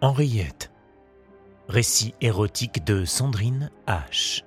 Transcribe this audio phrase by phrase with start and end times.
[0.00, 0.70] Henriette.
[1.68, 4.44] Récit érotique de Sandrine H.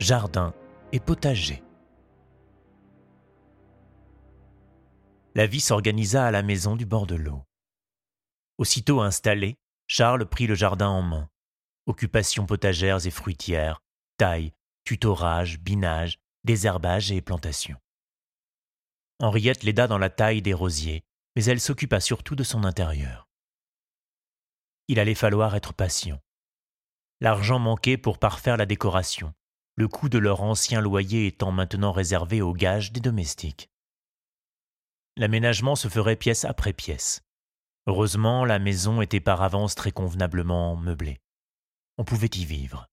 [0.00, 0.52] Jardin
[0.90, 1.62] et potager.
[5.36, 7.44] La vie s'organisa à la maison du bord de l'eau.
[8.58, 9.56] Aussitôt installé,
[9.86, 11.28] Charles prit le jardin en main.
[11.86, 13.82] Occupations potagères et fruitières,
[14.16, 14.52] taille,
[14.82, 17.76] tutorage, binage, désherbage et plantation.
[19.20, 23.28] Henriette l'aida dans la taille des rosiers, mais elle s'occupa surtout de son intérieur.
[24.88, 26.20] Il allait falloir être patient.
[27.20, 29.32] L'argent manquait pour parfaire la décoration,
[29.76, 33.70] le coût de leur ancien loyer étant maintenant réservé aux gages des domestiques.
[35.16, 37.22] L'aménagement se ferait pièce après pièce.
[37.86, 41.20] Heureusement, la maison était par avance très convenablement meublée.
[41.98, 42.88] On pouvait y vivre.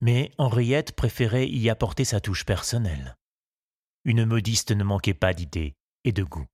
[0.00, 3.16] Mais Henriette préférait y apporter sa touche personnelle.
[4.04, 6.46] Une modiste ne manquait pas d'idées et de goût.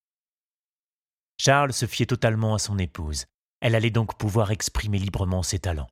[1.38, 3.26] Charles se fiait totalement à son épouse.
[3.60, 5.88] Elle allait donc pouvoir exprimer librement ses talents.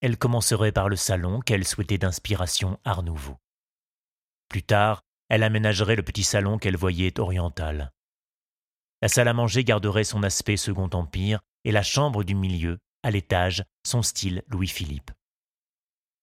[0.00, 3.36] Elle commencerait par le salon qu'elle souhaitait d'inspiration Art Nouveau.
[4.48, 7.90] Plus tard, elle aménagerait le petit salon qu'elle voyait oriental.
[9.02, 13.10] La salle à manger garderait son aspect Second Empire et la chambre du milieu, à
[13.10, 15.10] l'étage, son style Louis-Philippe.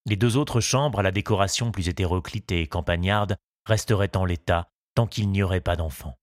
[0.05, 5.07] Les deux autres chambres à la décoration plus hétéroclite et campagnarde resteraient en l'état tant
[5.07, 6.15] qu'il n'y aurait pas d'enfants.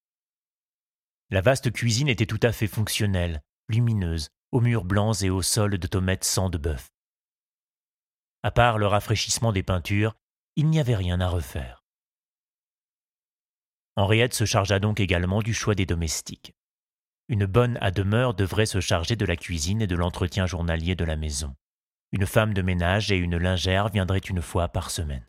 [1.32, 5.78] La vaste cuisine était tout à fait fonctionnelle, lumineuse, aux murs blancs et au sol
[5.78, 6.90] de tomates sang de bœuf.
[8.42, 10.14] À part le rafraîchissement des peintures,
[10.56, 11.86] il n'y avait rien à refaire.
[13.96, 16.52] Henriette se chargea donc également du choix des domestiques.
[17.28, 21.04] Une bonne à demeure devrait se charger de la cuisine et de l'entretien journalier de
[21.06, 21.56] la maison.
[22.12, 25.26] Une femme de ménage et une lingère viendraient une fois par semaine.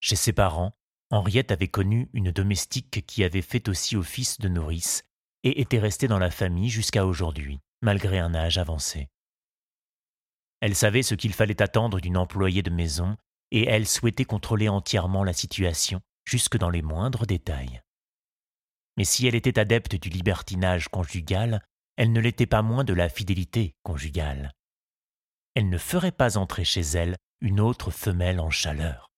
[0.00, 0.72] Chez ses parents,
[1.10, 5.05] Henriette avait connu une domestique qui avait fait aussi office de nourrice
[5.46, 9.08] et était restée dans la famille jusqu'à aujourd'hui, malgré un âge avancé.
[10.60, 13.16] Elle savait ce qu'il fallait attendre d'une employée de maison,
[13.52, 17.80] et elle souhaitait contrôler entièrement la situation, jusque dans les moindres détails.
[18.96, 21.64] Mais si elle était adepte du libertinage conjugal,
[21.96, 24.50] elle ne l'était pas moins de la fidélité conjugale.
[25.54, 29.12] Elle ne ferait pas entrer chez elle une autre femelle en chaleur.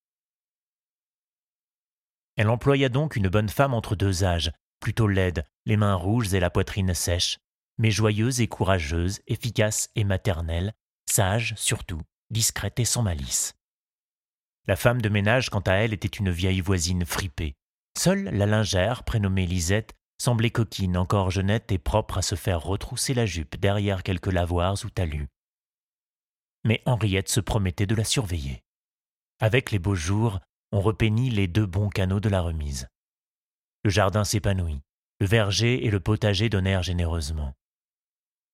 [2.37, 6.41] Elle employa donc une bonne femme entre deux âges, plutôt laide, les mains rouges et
[6.41, 7.39] la poitrine sèche,
[7.78, 10.75] mais joyeuse et courageuse, efficace et maternelle,
[11.09, 13.55] sage surtout, discrète et sans malice.
[14.67, 17.55] La femme de ménage, quant à elle, était une vieille voisine fripée.
[17.97, 23.15] Seule la lingère, prénommée Lisette, semblait coquine, encore jeunette et propre à se faire retrousser
[23.15, 25.28] la jupe derrière quelques lavoirs ou talus.
[26.65, 28.62] Mais Henriette se promettait de la surveiller.
[29.41, 30.41] Avec les beaux jours,
[30.72, 32.88] on repeignit les deux bons canaux de la remise.
[33.84, 34.81] Le jardin s'épanouit.
[35.21, 37.55] Le verger et le potager donnèrent généreusement.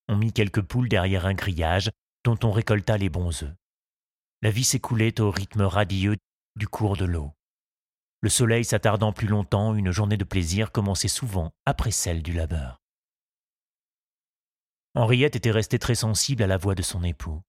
[0.08, 1.90] On mit quelques poules derrière un grillage
[2.24, 3.54] dont on récolta les bons œufs.
[4.42, 6.16] La vie s'écoulait au rythme radieux
[6.56, 7.32] du cours de l'eau.
[8.20, 12.80] Le soleil s'attardant plus longtemps, une journée de plaisir commençait souvent après celle du labeur.
[14.94, 17.42] Henriette était restée très sensible à la voix de son époux.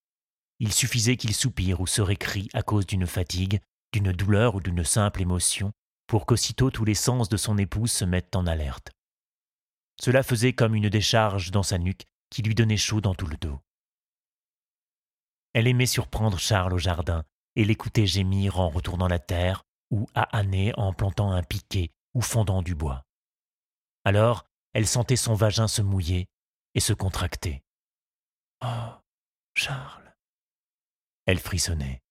[0.60, 3.62] Il suffisait qu'il soupire ou se récrie à cause d'une fatigue,
[3.94, 5.72] d'une douleur ou d'une simple émotion
[6.08, 8.92] pour qu'aussitôt tous les sens de son épouse se mettent en alerte.
[10.02, 13.38] Cela faisait comme une décharge dans sa nuque qui lui donnait chaud dans tout le
[13.38, 13.60] dos.
[15.54, 17.24] Elle aimait surprendre Charles au jardin
[17.56, 22.22] et l'écouter gémir en retournant la terre ou à âner en plantant un piquet ou
[22.22, 23.04] fondant du bois.
[24.04, 26.28] Alors, elle sentait son vagin se mouiller
[26.74, 27.64] et se contracter.
[28.64, 28.92] Oh,
[29.56, 30.14] Charles.
[31.26, 32.02] Elle frissonnait.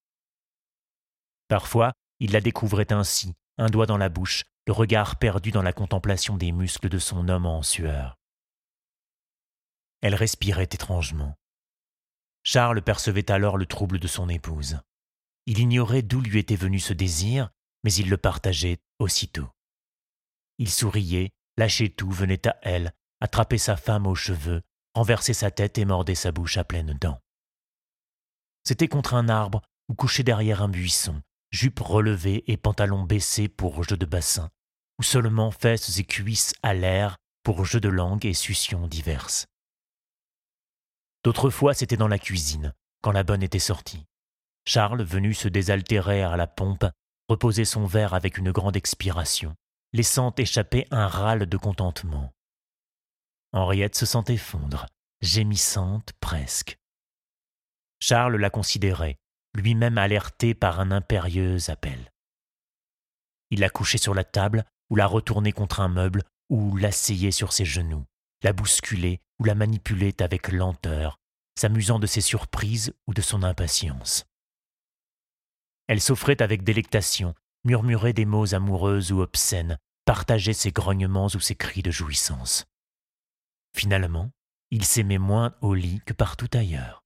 [1.49, 5.73] Parfois, il la découvrait ainsi, un doigt dans la bouche, le regard perdu dans la
[5.73, 8.19] contemplation des muscles de son homme en sueur.
[10.01, 11.35] Elle respirait étrangement.
[12.43, 14.79] Charles percevait alors le trouble de son épouse.
[15.47, 17.51] Il ignorait d'où lui était venu ce désir,
[17.85, 19.49] mais il le partageait aussitôt.
[20.59, 24.63] Il souriait, lâchait tout, venait à elle, attrapait sa femme aux cheveux,
[24.95, 27.21] renversait sa tête et mordait sa bouche à pleines dents.
[28.63, 31.23] C'était contre un arbre ou couché derrière un buisson,
[31.55, 34.51] jupe relevée et pantalon baissé pour jeu de bassin,
[34.99, 39.47] ou seulement fesses et cuisses à l'air pour jeu de langue et suctions diverses.
[41.23, 44.05] D'autres fois, c'était dans la cuisine, quand la bonne était sortie.
[44.67, 46.87] Charles, venu se désaltérer à la pompe,
[47.29, 49.55] reposait son verre avec une grande expiration,
[49.93, 52.33] laissant échapper un râle de contentement.
[53.53, 54.87] Henriette se sentait fondre,
[55.21, 56.79] gémissante presque.
[58.01, 59.19] Charles la considérait,
[59.55, 62.13] lui-même alerté par un impérieux appel.
[63.51, 67.53] Il la couchait sur la table, ou la retournait contre un meuble, ou l'asseyait sur
[67.53, 68.05] ses genoux,
[68.43, 71.19] la bousculait ou la manipulait avec lenteur,
[71.59, 74.25] s'amusant de ses surprises ou de son impatience.
[75.87, 77.35] Elle s'offrait avec délectation,
[77.65, 82.65] murmurait des mots amoureux ou obscènes, partageait ses grognements ou ses cris de jouissance.
[83.77, 84.31] Finalement,
[84.71, 87.03] il s'aimait moins au lit que partout ailleurs.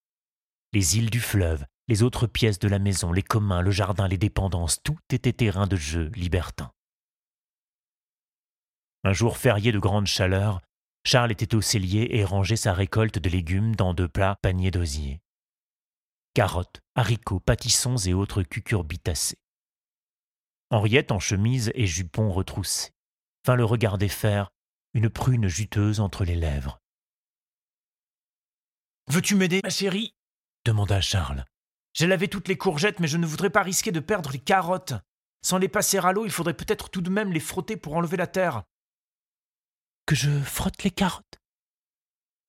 [0.73, 4.19] Les îles du fleuve, les autres pièces de la maison, les communs, le jardin, les
[4.19, 6.70] dépendances, tout était terrain de jeu libertin.
[9.05, 10.61] Un jour férié de grande chaleur,
[11.05, 15.20] Charles était au cellier et rangeait sa récolte de légumes dans de plats paniers d'osier.
[16.35, 19.38] Carottes, haricots, pâtissons et autres cucurbitacées.
[20.70, 22.91] Henriette en chemise et jupon retroussés,
[23.46, 24.50] vint le regarder faire,
[24.93, 26.79] une prune juteuse entre les lèvres.
[29.06, 30.14] Veux-tu m'aider, ma chérie?
[30.67, 31.46] demanda Charles.
[31.94, 34.94] J'ai lavé toutes les courgettes, mais je ne voudrais pas risquer de perdre les carottes.
[35.43, 38.17] Sans les passer à l'eau, il faudrait peut-être tout de même les frotter pour enlever
[38.17, 38.64] la terre.
[40.06, 41.40] Que je frotte les carottes?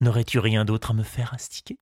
[0.01, 1.77] N'aurais-tu rien d'autre à me faire astiquer?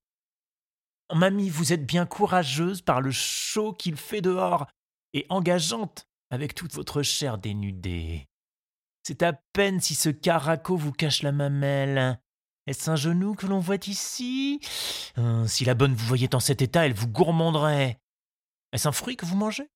[1.13, 4.67] Mamie, vous êtes bien courageuse par le chaud qu'il fait dehors,
[5.13, 8.27] et engageante avec toute votre chair dénudée.
[9.03, 12.19] C'est à peine si ce caraco vous cache la mamelle.
[12.67, 14.59] Est-ce un genou que l'on voit ici?
[15.15, 17.97] Hein, Si la bonne vous voyait en cet état, elle vous gourmanderait.
[18.73, 19.69] Est-ce un fruit que vous mangez?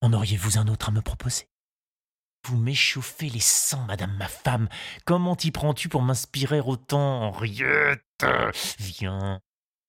[0.00, 1.46] En auriez-vous un autre à me proposer?
[2.46, 4.70] Vous m'échauffez les sangs, madame ma femme.
[5.04, 8.24] Comment t'y prends-tu pour m'inspirer autant, Henriette?
[8.78, 9.40] Viens,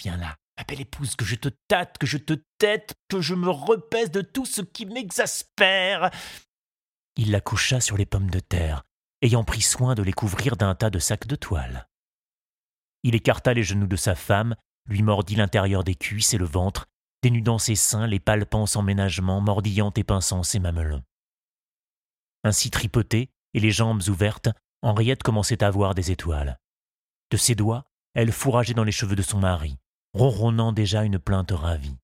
[0.02, 3.36] viens là, ma belle épouse, que je te tâte, que je te tête, que je
[3.36, 6.12] me repèse de tout ce qui m'exaspère.
[7.16, 8.84] Il la coucha sur les pommes de terre,
[9.22, 11.88] ayant pris soin de les couvrir d'un tas de sacs de toile.
[13.04, 14.56] Il écarta les genoux de sa femme,
[14.88, 16.88] lui mordit l'intérieur des cuisses et le ventre,
[17.24, 21.04] dénudant ses seins, les palpant sans ménagement, mordillant et pinçant ses mamelons.
[22.44, 24.50] Ainsi tripotée et les jambes ouvertes,
[24.82, 26.58] Henriette commençait à voir des étoiles.
[27.30, 29.78] De ses doigts, elle fourrageait dans les cheveux de son mari,
[30.14, 31.98] ronronnant déjà une plainte ravie.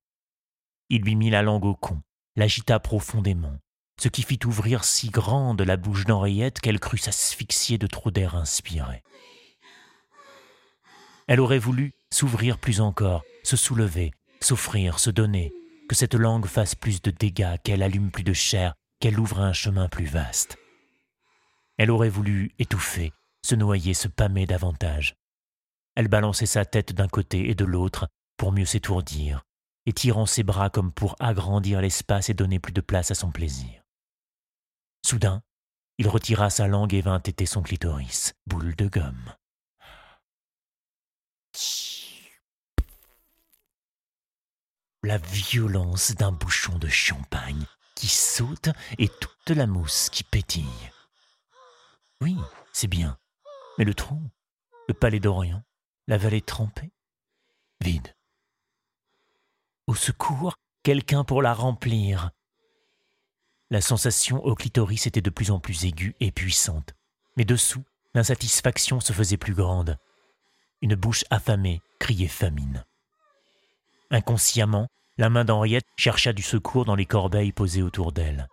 [0.90, 2.02] Il lui mit la langue au con,
[2.36, 3.58] l'agita profondément,
[4.00, 8.36] ce qui fit ouvrir si grande la bouche d'Henriette qu'elle crut s'asphyxier de trop d'air
[8.36, 9.04] inspiré.
[11.28, 15.54] Elle aurait voulu s'ouvrir plus encore, se soulever, s'offrir, se donner,
[15.90, 19.54] que cette langue fasse plus de dégâts, qu'elle allume plus de chair, qu'elle ouvre un
[19.54, 20.58] chemin plus vaste.
[21.78, 23.12] Elle aurait voulu étouffer,
[23.46, 25.16] se noyer, se pâmer davantage.
[25.96, 28.08] Elle balançait sa tête d'un côté et de l'autre
[28.38, 29.44] pour mieux s'étourdir,
[29.86, 33.82] étirant ses bras comme pour agrandir l'espace et donner plus de place à son plaisir.
[35.06, 35.42] Soudain,
[35.98, 39.34] il retira sa langue et vint téter son clitoris, boule de gomme.
[45.08, 47.64] La violence d'un bouchon de champagne
[47.96, 48.68] qui saute
[48.98, 50.92] et toute la mousse qui pétille.
[52.20, 52.36] Oui,
[52.74, 53.18] c'est bien.
[53.78, 54.22] Mais le tronc,
[54.90, 55.64] le palais d'Orient,
[56.08, 56.92] la vallée trempée,
[57.80, 58.14] vide.
[59.88, 62.32] Au secours, quelqu'un pour la remplir.
[63.70, 66.96] La sensation au clitoris était de plus en plus aiguë et puissante,
[67.38, 69.98] mais dessous, l'insatisfaction se faisait plus grande.
[70.82, 72.84] Une bouche affamée criait famine.
[74.12, 74.88] Inconsciemment,
[75.18, 78.48] la main d'Henriette chercha du secours dans les corbeilles posées autour d'elle.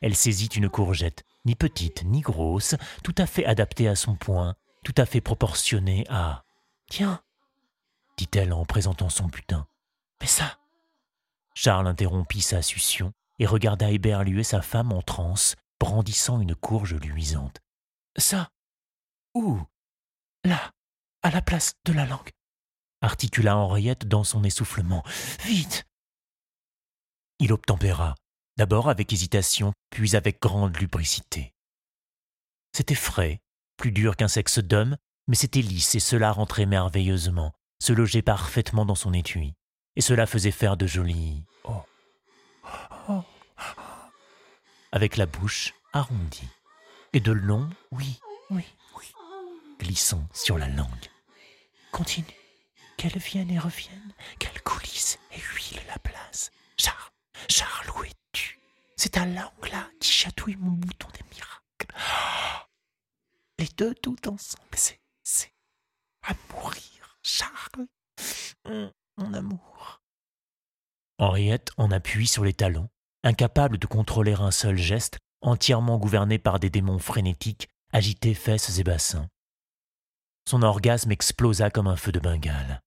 [0.00, 4.54] Elle saisit une courgette, ni petite ni grosse, tout à fait adaptée à son point,
[4.84, 6.44] tout à fait proportionnée à.
[6.88, 7.20] Tiens,
[8.16, 9.66] dit-elle en présentant son putain.
[10.20, 10.58] Mais ça
[11.54, 17.60] Charles interrompit sa succion et regarda éberluer sa femme en transe, brandissant une courge luisante.
[18.16, 18.50] Ça
[19.34, 19.60] Où
[20.44, 20.72] Là
[21.22, 22.30] à la place de la langue,
[23.00, 25.02] articula Henriette dans son essoufflement.
[25.44, 25.86] Vite
[27.38, 28.14] Il obtempéra,
[28.56, 31.54] d'abord avec hésitation, puis avec grande lubricité.
[32.74, 33.40] C'était frais,
[33.76, 38.84] plus dur qu'un sexe d'homme, mais c'était lisse et cela rentrait merveilleusement, se logeait parfaitement
[38.84, 39.54] dans son étui,
[39.96, 41.82] et cela faisait faire de jolis oh,
[43.08, 43.22] oh,
[44.92, 46.48] avec la bouche arrondie,
[47.12, 48.18] et de longs oui,
[48.50, 48.64] oui,
[49.78, 50.88] glissant sur la langue.
[51.92, 52.37] Continue.
[52.98, 56.50] Qu'elle vienne et revienne, qu'elle coulisse et huile la place.
[56.76, 57.12] Charles,
[57.48, 58.58] Charles, où es-tu?
[58.96, 61.94] C'est ta langue là qui chatouille mon bouton des miracles.
[63.60, 65.54] Les deux tout ensemble, c'est, c'est
[66.26, 67.86] à mourir, Charles.
[69.16, 70.02] Mon amour.
[71.18, 72.88] Henriette en appuie sur les talons,
[73.22, 78.84] incapable de contrôler un seul geste, entièrement gouvernée par des démons frénétiques, agitait fesses et
[78.84, 79.28] bassins.
[80.48, 82.82] Son orgasme explosa comme un feu de Bengale.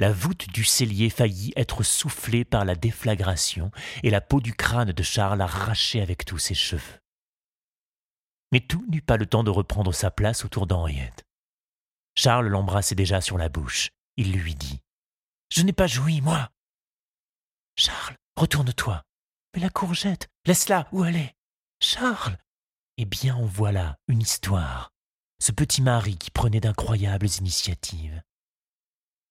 [0.00, 3.72] La voûte du cellier faillit être soufflée par la déflagration
[4.04, 7.00] et la peau du crâne de Charles arrachée avec tous ses cheveux.
[8.52, 11.24] Mais tout n'eut pas le temps de reprendre sa place autour d'Henriette.
[12.14, 13.90] Charles l'embrassait déjà sur la bouche.
[14.16, 14.80] Il lui dit
[15.52, 16.48] Je n'ai pas joui, moi.
[17.76, 19.02] Charles, retourne-toi.
[19.54, 21.34] Mais la courgette, laisse-la, où elle est
[21.80, 22.38] Charles
[22.98, 24.90] Eh bien, en voilà une histoire.
[25.40, 28.22] Ce petit mari qui prenait d'incroyables initiatives.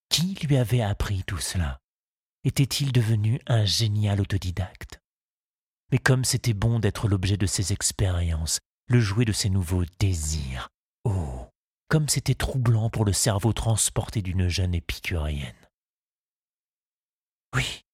[0.09, 1.79] Qui lui avait appris tout cela?
[2.43, 4.99] Était-il devenu un génial autodidacte?
[5.91, 10.69] Mais comme c'était bon d'être l'objet de ses expériences, le jouet de ses nouveaux désirs.
[11.03, 11.47] Oh
[11.89, 15.55] Comme c'était troublant pour le cerveau transporté d'une jeune épicurienne.
[17.55, 17.85] Oui,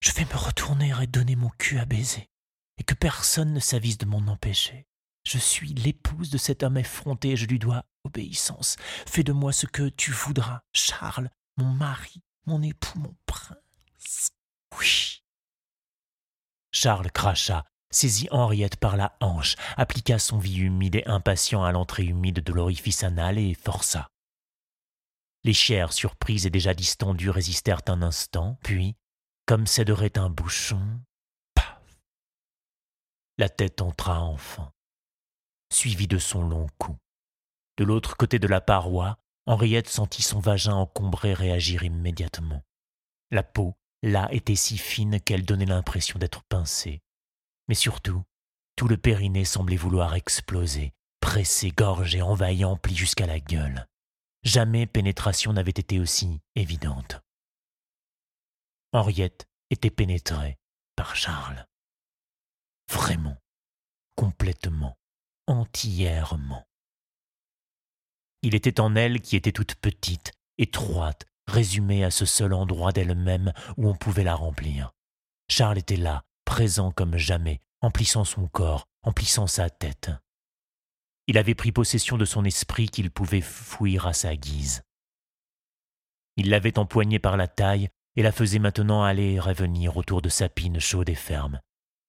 [0.00, 2.28] je vais me retourner et donner mon cul à baiser,
[2.78, 4.86] et que personne ne s'avise de m'en empêcher.
[5.24, 8.76] Je suis l'épouse de cet homme effronté et je lui dois obéissance.
[9.06, 14.30] Fais de moi ce que tu voudras, Charles, mon mari, mon époux, mon prince.
[14.78, 15.22] Oui.
[16.72, 22.04] Charles cracha, saisit Henriette par la hanche, appliqua son vie humide et impatient à l'entrée
[22.04, 24.08] humide de l'orifice anal et força.
[25.44, 28.96] Les chairs surprises et déjà distendues résistèrent un instant, puis,
[29.46, 31.00] comme céderait un bouchon,
[31.54, 32.00] paf
[33.36, 34.72] La tête entra enfin,
[35.72, 36.96] suivie de son long cou.
[37.78, 42.62] De l'autre côté de la paroi, Henriette sentit son vagin encombré réagir immédiatement.
[43.30, 47.00] La peau, là, était si fine qu'elle donnait l'impression d'être pincée.
[47.66, 48.22] Mais surtout,
[48.76, 53.86] tout le périnée semblait vouloir exploser, pressé, gorgé, envahi, empli jusqu'à la gueule.
[54.42, 57.18] Jamais pénétration n'avait été aussi évidente.
[58.92, 60.58] Henriette était pénétrée
[60.94, 61.66] par Charles.
[62.90, 63.38] Vraiment,
[64.14, 64.98] complètement,
[65.46, 66.67] entièrement.
[68.42, 73.52] Il était en elle qui était toute petite, étroite, résumée à ce seul endroit d'elle-même
[73.76, 74.92] où on pouvait la remplir.
[75.50, 80.10] Charles était là, présent comme jamais, emplissant son corps, emplissant sa tête.
[81.26, 84.82] Il avait pris possession de son esprit qu'il pouvait fouir à sa guise.
[86.36, 90.28] Il l'avait empoignée par la taille et la faisait maintenant aller et revenir autour de
[90.28, 91.60] sa pine chaude et ferme.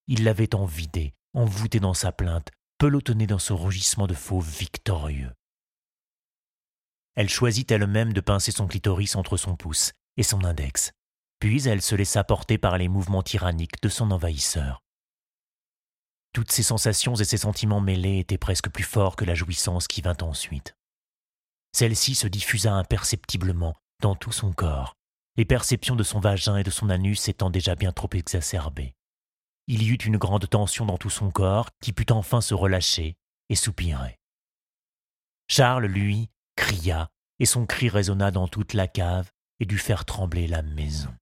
[0.08, 5.32] Il l'avait envidée, envoûtée dans sa plainte, pelotonnée dans ce rugissement de fauve victorieux.
[7.20, 10.94] Elle choisit elle-même de pincer son clitoris entre son pouce et son index,
[11.40, 14.82] puis elle se laissa porter par les mouvements tyranniques de son envahisseur.
[16.32, 20.00] Toutes ses sensations et ses sentiments mêlés étaient presque plus forts que la jouissance qui
[20.02, 20.78] vint ensuite.
[21.74, 24.96] Celle-ci se diffusa imperceptiblement dans tout son corps,
[25.36, 28.94] les perceptions de son vagin et de son anus étant déjà bien trop exacerbées.
[29.68, 33.18] Il y eut une grande tension dans tout son corps qui put enfin se relâcher
[33.50, 34.16] et soupirer.
[35.50, 40.46] Charles, lui, cria, et son cri résonna dans toute la cave et dut faire trembler
[40.46, 41.16] la maison.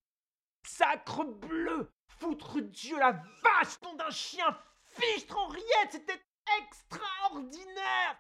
[0.66, 6.22] Sacre bleu Foutre Dieu la vache, nom d'un chien fichtre Henriette, c'était
[6.60, 8.18] extraordinaire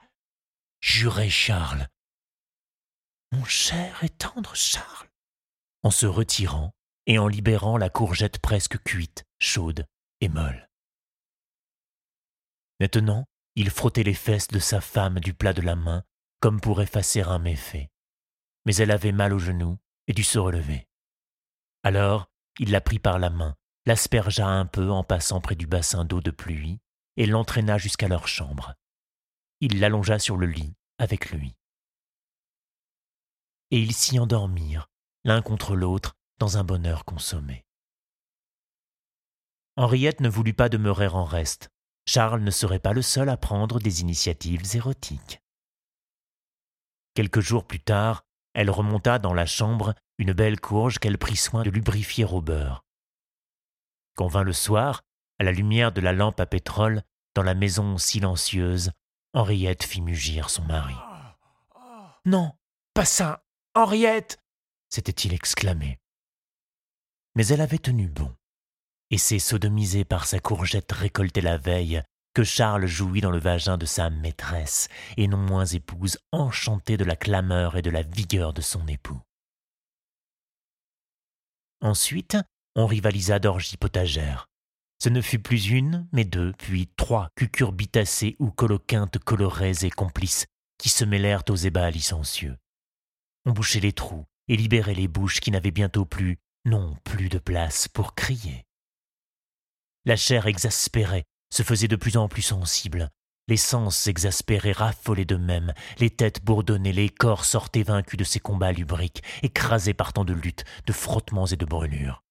[0.79, 1.87] Jurait Charles.
[3.31, 5.09] Mon cher et tendre Charles
[5.81, 6.75] en se retirant
[7.07, 9.87] et en libérant la courgette presque cuite, chaude
[10.21, 10.69] et molle.
[12.79, 16.03] Maintenant, il frottait les fesses de sa femme du plat de la main,
[16.47, 17.91] comme pour effacer un méfait.
[18.65, 19.77] Mais elle avait mal au genou
[20.07, 20.87] et dut se relever.
[21.83, 26.05] Alors, il la prit par la main, l'aspergea un peu en passant près du bassin
[26.05, 26.79] d'eau de pluie,
[27.17, 28.75] et l'entraîna jusqu'à leur chambre.
[29.59, 31.53] Il l'allongea sur le lit avec lui.
[33.71, 34.87] Et ils s'y endormirent,
[35.25, 37.65] l'un contre l'autre, dans un bonheur consommé.
[39.75, 41.67] Henriette ne voulut pas demeurer en reste.
[42.05, 45.41] Charles ne serait pas le seul à prendre des initiatives érotiques.
[47.17, 51.63] Quelques jours plus tard, elle remonta dans la chambre une belle courge qu'elle prit soin
[51.63, 52.85] de lubrifier au beurre.
[54.15, 55.01] Quand vint le soir,
[55.39, 57.01] à la lumière de la lampe à pétrole,
[57.33, 58.91] dans la maison silencieuse,
[59.33, 60.93] Henriette fit mugir son mari.
[62.23, 62.51] Non,
[62.93, 63.43] pas ça,
[63.73, 64.37] Henriette
[64.89, 65.99] s'était-il exclamé.
[67.33, 68.31] Mais elle avait tenu bon,
[69.09, 72.03] et c'est sodomisé par sa courgette récoltée la veille
[72.37, 77.03] que Charles jouit dans le vagin de sa maîtresse, et non moins épouse enchantée de
[77.03, 79.19] la clameur et de la vigueur de son époux.
[81.81, 82.37] Ensuite,
[82.75, 84.45] on rivalisa d'orgies potagères.
[85.01, 90.45] Ce ne fut plus une, mais deux, puis trois cucurbitacées ou coloquintes colorées et complices
[90.77, 92.55] qui se mêlèrent aux ébats licencieux.
[93.45, 97.39] On bouchait les trous, et libérait les bouches qui n'avaient bientôt plus, non plus de
[97.39, 98.63] place pour crier.
[100.05, 103.09] La chair exaspérée se faisait de plus en plus sensible,
[103.47, 108.73] les sens exaspérés raffolaient d'eux-mêmes, les têtes bourdonnaient, les corps sortaient vaincus de ces combats
[108.73, 112.23] lubriques, écrasés par tant de luttes, de frottements et de brûlures.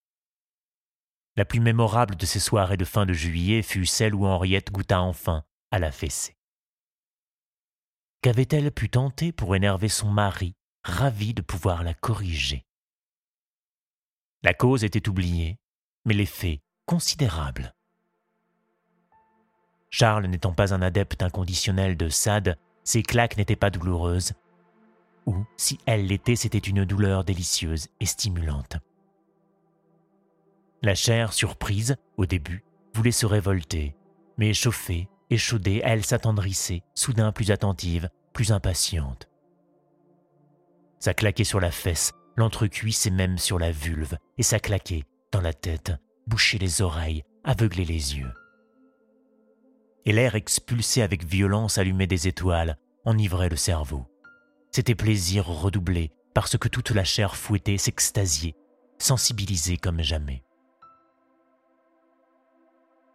[1.37, 5.00] La plus mémorable de ces soirées de fin de juillet fut celle où Henriette goûta
[5.00, 6.37] enfin à la fessée.
[8.23, 10.54] Qu'avait-elle pu tenter pour énerver son mari,
[10.85, 12.66] ravi de pouvoir la corriger?
[14.42, 15.58] La cause était oubliée,
[16.04, 17.75] mais l'effet considérable.
[19.99, 24.35] Charles n'étant pas un adepte inconditionnel de Sade, ses claques n'étaient pas douloureuses,
[25.25, 28.76] ou, si elle l'était, c'était une douleur délicieuse et stimulante.
[30.83, 32.62] La chair, surprise, au début,
[32.93, 33.97] voulait se révolter,
[34.37, 39.31] mais chauffée, échaudée, elle s'attendrissait, soudain plus attentive, plus impatiente.
[40.99, 45.41] Ça claquait sur la fesse, l'entrecuisse et même sur la vulve, et ça claquait dans
[45.41, 45.95] la tête,
[46.26, 48.31] bouchait les oreilles, aveuglait les yeux.
[50.06, 54.06] Et l'air expulsé avec violence allumait des étoiles, enivrait le cerveau.
[54.70, 58.54] C'était plaisir redoublé, parce que toute la chair fouettée s'extasiait,
[58.98, 60.44] sensibilisée comme jamais.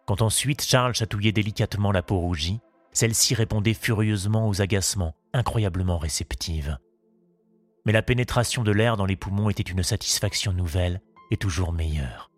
[0.05, 2.59] Quand ensuite Charles chatouillait délicatement la peau rougie,
[2.91, 6.77] celle-ci répondait furieusement aux agacements, incroyablement réceptive.
[7.85, 12.30] Mais la pénétration de l'air dans les poumons était une satisfaction nouvelle et toujours meilleure.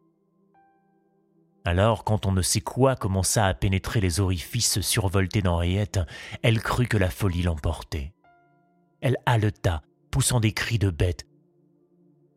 [1.66, 6.00] Alors, quand on ne sait quoi commença à pénétrer les orifices survoltés d'Henriette,
[6.42, 8.14] elle crut que la folie l'emportait.
[9.02, 11.26] Elle haleta, poussant des cris de bête,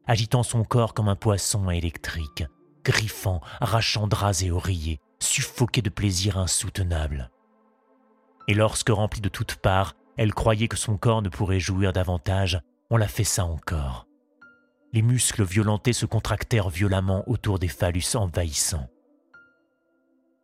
[0.07, 2.45] agitant son corps comme un poisson électrique,
[2.85, 7.31] griffant, arrachant draps et oreillers, suffoquée de plaisir insoutenable.
[8.49, 12.61] Et lorsque, remplie de toutes parts, elle croyait que son corps ne pourrait jouir davantage,
[12.91, 14.07] on la ça encore.
[14.93, 18.89] Les muscles violentés se contractèrent violemment autour des phallus envahissants.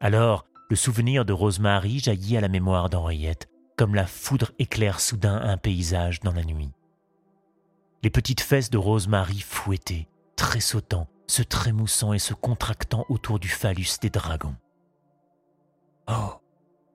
[0.03, 5.41] Alors, le souvenir de Rosemary jaillit à la mémoire d'Henriette, comme la foudre éclaire soudain
[5.41, 6.73] un paysage dans la nuit.
[8.03, 14.01] Les petites fesses de Rosemary fouettaient, tressautant, se trémoussant et se contractant autour du phallus
[14.01, 14.57] des dragons.
[16.09, 16.33] Oh,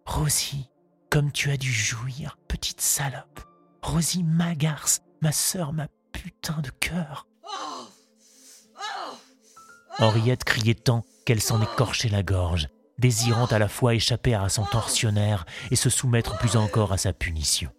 [0.06, 0.70] Rosie,
[1.10, 3.40] comme tu as dû jouir, petite salope.
[3.82, 7.25] Rosie Magarce, ma sœur, ma putain de cœur.
[9.98, 12.68] Henriette criait tant qu'elle s'en écorchait la gorge,
[13.00, 17.14] désirant à la fois échapper à son tortionnaire et se soumettre plus encore à sa
[17.14, 17.72] punition.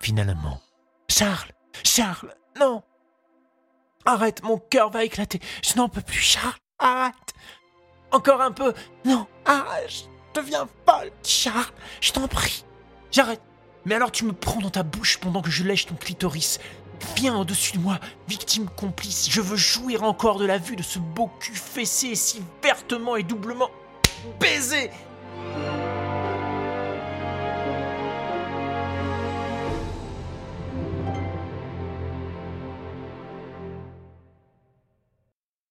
[0.00, 0.60] Finalement,
[1.08, 1.52] Charles,
[1.84, 2.82] Charles, non.
[4.04, 6.56] Arrête, mon cœur va éclater, je n'en peux plus, Charles.
[6.78, 7.14] Arrête.
[8.10, 8.74] Encore un peu.
[9.04, 12.64] Non, arrête Je deviens folle Charles, je t'en prie.
[13.12, 13.40] J'arrête.
[13.84, 16.58] Mais alors tu me prends dans ta bouche pendant que je lèche ton clitoris.
[17.16, 19.28] Viens au-dessus de moi, victime complice.
[19.30, 23.22] Je veux jouir encore de la vue de ce beau cul fessé si vertement et
[23.22, 23.70] doublement
[24.40, 24.90] baisé